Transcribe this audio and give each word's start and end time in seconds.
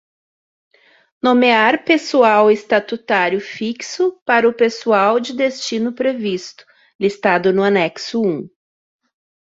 Nomear 1.21 1.85
pessoal 1.85 2.49
estatutário 2.49 3.39
fixo 3.39 4.19
para 4.25 4.49
o 4.49 4.53
pessoal 4.55 5.19
de 5.19 5.31
destino 5.31 5.93
previsto, 5.93 6.65
listado 6.99 7.53
no 7.53 7.61
Anexo 7.63 8.25
I. 8.25 8.49